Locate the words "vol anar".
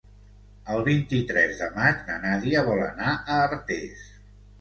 2.71-3.13